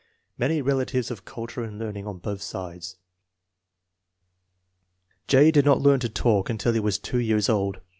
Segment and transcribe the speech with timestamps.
[0.35, 2.95] Many relatives of culture and learning on both sides.
[5.27, 5.51] J.
[5.51, 7.81] did not learn to talk until he was 2 years old.